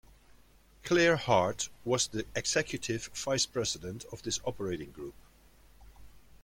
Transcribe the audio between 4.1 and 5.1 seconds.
of this operating